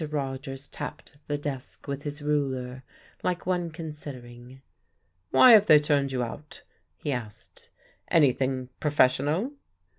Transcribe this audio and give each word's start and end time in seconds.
Rogers 0.09 0.67
tapped 0.67 1.17
the 1.27 1.37
desk 1.37 1.87
with 1.87 2.01
his 2.01 2.23
ruler, 2.23 2.81
like 3.23 3.45
one 3.45 3.69
considering. 3.69 4.63
"Why 5.29 5.51
have 5.51 5.67
they 5.67 5.77
turned 5.79 6.11
you 6.11 6.23
out?" 6.23 6.63
he 6.97 7.11
asked. 7.11 7.69
"Anything 8.07 8.69
professional?" 8.79 9.51